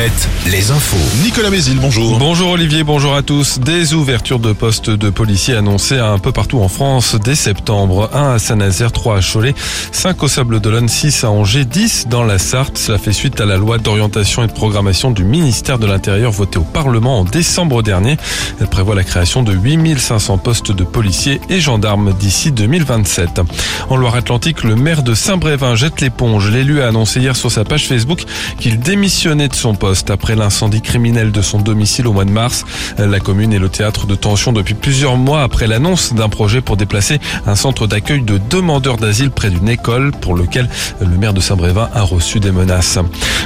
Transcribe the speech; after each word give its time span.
Alouette, 0.00 0.28
les 0.46 0.70
infos. 0.70 0.96
Nicolas 1.22 1.50
Mézil, 1.50 1.78
bonjour. 1.78 2.18
Bonjour 2.18 2.52
Olivier, 2.52 2.84
bonjour 2.84 3.14
à 3.14 3.22
tous. 3.22 3.58
Des 3.58 3.92
ouvertures 3.92 4.38
de 4.38 4.54
postes 4.54 4.88
de 4.88 5.10
policiers 5.10 5.56
annoncées 5.56 5.98
un 5.98 6.18
peu 6.18 6.32
partout 6.32 6.60
en 6.60 6.68
France 6.68 7.16
dès 7.22 7.34
septembre. 7.34 8.08
1 8.14 8.34
à 8.34 8.38
Saint-Nazaire, 8.38 8.92
3 8.92 9.18
à 9.18 9.20
Cholet, 9.20 9.54
5 9.92 10.22
au 10.22 10.28
Sable 10.28 10.60
d'Olonne, 10.60 10.88
6 10.88 11.24
à 11.24 11.30
Angers, 11.30 11.66
10 11.66 12.06
dans 12.08 12.24
la 12.24 12.38
Sarthe. 12.38 12.78
Cela 12.78 12.96
fait 12.96 13.12
suite 13.12 13.42
à 13.42 13.44
la 13.44 13.58
loi 13.58 13.76
d'orientation 13.76 14.42
et 14.42 14.46
de 14.46 14.52
programmation 14.52 15.10
du 15.10 15.22
ministère 15.22 15.78
de 15.78 15.86
l'Intérieur 15.86 16.32
votée 16.32 16.58
au 16.58 16.64
Parlement 16.64 17.20
en 17.20 17.24
décembre 17.24 17.82
dernier. 17.82 18.16
Elle 18.58 18.68
prévoit 18.68 18.94
la 18.94 19.04
création 19.04 19.42
de 19.42 19.52
8500 19.52 20.38
postes 20.38 20.72
de 20.72 20.84
policiers 20.84 21.42
et 21.50 21.60
gendarmes 21.60 22.14
d'ici 22.14 22.52
2027. 22.52 23.42
En 23.90 23.96
Loire-Atlantique, 23.96 24.62
le 24.62 24.76
maire 24.76 25.02
de 25.02 25.12
Saint-Brévin 25.12 25.74
jette 25.74 26.00
l'éponge. 26.00 26.50
L'élu 26.50 26.80
a 26.80 26.88
annoncé 26.88 27.20
hier 27.20 27.36
sur 27.36 27.52
sa 27.52 27.64
page 27.64 27.86
Facebook 27.86 28.24
qu'il 28.58 28.80
démissionnait 28.80 29.48
de 29.48 29.54
son 29.54 29.74
poste 29.74 29.89
après 30.10 30.36
l'incendie 30.36 30.82
criminel 30.82 31.32
de 31.32 31.42
son 31.42 31.58
domicile 31.58 32.06
au 32.06 32.12
mois 32.12 32.24
de 32.24 32.30
mars. 32.30 32.64
La 32.98 33.20
commune 33.20 33.52
est 33.52 33.58
le 33.58 33.68
théâtre 33.68 34.06
de 34.06 34.14
tensions 34.14 34.52
depuis 34.52 34.74
plusieurs 34.74 35.16
mois 35.16 35.42
après 35.42 35.66
l'annonce 35.66 36.12
d'un 36.14 36.28
projet 36.28 36.60
pour 36.60 36.76
déplacer 36.76 37.18
un 37.46 37.54
centre 37.54 37.86
d'accueil 37.86 38.22
de 38.22 38.38
demandeurs 38.50 38.96
d'asile 38.96 39.30
près 39.30 39.50
d'une 39.50 39.68
école 39.68 40.12
pour 40.12 40.34
lequel 40.34 40.68
le 41.00 41.16
maire 41.18 41.34
de 41.34 41.40
Saint-Brévin 41.40 41.88
a 41.94 42.02
reçu 42.02 42.40
des 42.40 42.52
menaces. 42.52 42.98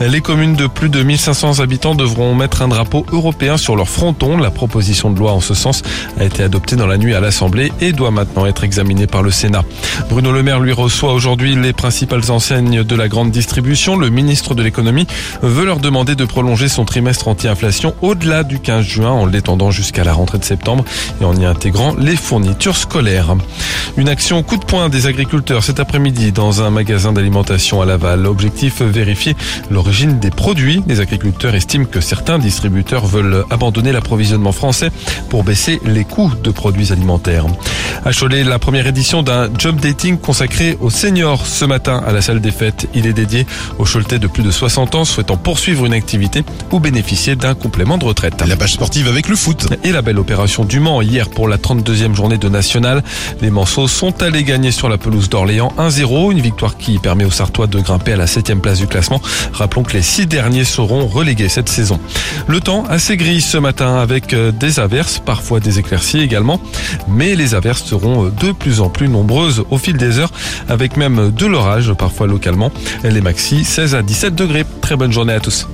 Les 0.00 0.20
communes 0.20 0.54
de 0.54 0.66
plus 0.66 0.88
de 0.88 1.02
1500 1.02 1.60
habitants 1.60 1.94
devront 1.94 2.34
mettre 2.34 2.62
un 2.62 2.68
drapeau 2.68 3.04
européen 3.12 3.56
sur 3.56 3.74
leur 3.76 3.88
fronton. 3.88 4.36
La 4.38 4.50
proposition 4.50 5.10
de 5.10 5.18
loi 5.18 5.32
en 5.32 5.40
ce 5.40 5.54
sens 5.54 5.82
a 6.18 6.24
été 6.24 6.42
adoptée 6.42 6.76
dans 6.76 6.86
la 6.86 6.98
nuit 6.98 7.14
à 7.14 7.20
l'Assemblée 7.20 7.72
et 7.80 7.92
doit 7.92 8.10
maintenant 8.10 8.46
être 8.46 8.64
examinée 8.64 9.06
par 9.06 9.22
le 9.22 9.30
Sénat. 9.30 9.64
Bruno 10.08 10.32
Le 10.32 10.42
Maire 10.42 10.60
lui 10.60 10.72
reçoit 10.72 11.12
aujourd'hui 11.12 11.56
les 11.56 11.72
principales 11.72 12.30
enseignes 12.30 12.84
de 12.84 12.96
la 12.96 13.08
grande 13.08 13.30
distribution. 13.30 13.96
Le 13.96 14.10
ministre 14.10 14.54
de 14.54 14.62
l'économie 14.62 15.06
veut 15.42 15.64
leur 15.64 15.78
demander 15.78 16.14
de 16.14 16.24
prolonger 16.28 16.68
son 16.68 16.84
trimestre 16.84 17.26
anti-inflation 17.26 17.94
au-delà 18.02 18.44
du 18.44 18.60
15 18.60 18.84
juin 18.84 19.10
en 19.10 19.26
l'étendant 19.26 19.72
jusqu'à 19.72 20.04
la 20.04 20.12
rentrée 20.12 20.38
de 20.38 20.44
septembre 20.44 20.84
et 21.20 21.24
en 21.24 21.34
y 21.34 21.44
intégrant 21.44 21.94
les 21.98 22.14
fournitures 22.14 22.76
scolaires. 22.76 23.34
Une 23.96 24.08
action 24.08 24.42
coup 24.44 24.58
de 24.58 24.64
poing 24.64 24.88
des 24.88 25.06
agriculteurs 25.06 25.64
cet 25.64 25.80
après-midi 25.80 26.30
dans 26.30 26.62
un 26.62 26.70
magasin 26.70 27.12
d'alimentation 27.12 27.82
à 27.82 27.86
Laval. 27.86 28.22
L'objectif, 28.22 28.82
vérifier 28.82 29.34
l'origine 29.70 30.20
des 30.20 30.30
produits. 30.30 30.82
Les 30.86 31.00
agriculteurs 31.00 31.54
estiment 31.54 31.86
que 31.86 32.00
certains 32.00 32.38
distributeurs 32.38 33.06
veulent 33.06 33.44
abandonner 33.50 33.90
l'approvisionnement 33.90 34.52
français 34.52 34.90
pour 35.30 35.42
baisser 35.42 35.80
les 35.84 36.04
coûts 36.04 36.32
de 36.44 36.50
produits 36.50 36.92
alimentaires. 36.92 37.46
À 38.04 38.12
Cholet, 38.12 38.44
la 38.44 38.58
première 38.58 38.86
édition 38.86 39.22
d'un 39.22 39.48
job 39.58 39.80
dating 39.80 40.18
consacré 40.18 40.76
aux 40.80 40.90
seniors 40.90 41.46
ce 41.46 41.64
matin 41.64 42.02
à 42.06 42.12
la 42.12 42.20
salle 42.20 42.40
des 42.40 42.52
fêtes. 42.52 42.86
Il 42.94 43.06
est 43.06 43.12
dédié 43.12 43.46
aux 43.78 43.84
Choletais 43.84 44.18
de 44.18 44.26
plus 44.26 44.42
de 44.42 44.50
60 44.50 44.94
ans 44.94 45.04
souhaitant 45.04 45.36
poursuivre 45.36 45.86
une 45.86 45.94
activité 45.94 46.17
ou 46.72 46.80
bénéficier 46.80 47.36
d'un 47.36 47.54
complément 47.54 47.98
de 47.98 48.04
retraite. 48.04 48.42
La 48.46 48.56
page 48.56 48.72
sportive 48.72 49.08
avec 49.08 49.28
le 49.28 49.36
foot. 49.36 49.68
Et 49.84 49.92
la 49.92 50.02
belle 50.02 50.18
opération 50.18 50.64
du 50.64 50.80
Mans 50.80 51.00
hier 51.00 51.28
pour 51.30 51.48
la 51.48 51.56
32e 51.56 52.14
journée 52.14 52.38
de 52.38 52.48
National. 52.48 53.02
Les 53.40 53.50
Manceaux 53.50 53.88
sont 53.88 54.22
allés 54.22 54.44
gagner 54.44 54.70
sur 54.70 54.88
la 54.88 54.98
pelouse 54.98 55.28
d'Orléans 55.28 55.72
1-0, 55.78 56.32
une 56.32 56.40
victoire 56.40 56.76
qui 56.76 56.98
permet 56.98 57.24
aux 57.24 57.30
Sartois 57.30 57.66
de 57.66 57.80
grimper 57.80 58.12
à 58.12 58.16
la 58.16 58.26
7 58.26 58.48
place 58.60 58.78
du 58.78 58.86
classement. 58.86 59.20
Rappelons 59.52 59.82
que 59.82 59.92
les 59.92 60.02
six 60.02 60.26
derniers 60.26 60.64
seront 60.64 61.06
relégués 61.06 61.48
cette 61.48 61.68
saison. 61.68 62.00
Le 62.46 62.60
temps 62.60 62.84
assez 62.88 63.16
gris 63.16 63.40
ce 63.40 63.58
matin 63.58 63.96
avec 63.96 64.32
euh, 64.32 64.52
des 64.52 64.80
averses, 64.80 65.20
parfois 65.24 65.60
des 65.60 65.78
éclaircies 65.78 66.20
également, 66.20 66.60
mais 67.08 67.34
les 67.34 67.54
averses 67.54 67.84
seront 67.84 68.26
euh, 68.26 68.30
de 68.30 68.52
plus 68.52 68.80
en 68.80 68.88
plus 68.88 69.08
nombreuses 69.08 69.64
au 69.70 69.78
fil 69.78 69.96
des 69.96 70.18
heures 70.18 70.32
avec 70.68 70.96
même 70.96 71.30
de 71.30 71.46
l'orage 71.46 71.92
parfois 71.92 72.26
localement. 72.26 72.72
Les 73.04 73.20
maxi 73.20 73.64
16 73.64 73.94
à 73.94 74.02
17 74.02 74.34
degrés. 74.34 74.64
Très 74.80 74.96
bonne 74.96 75.12
journée 75.12 75.34
à 75.34 75.40
tous. 75.40 75.66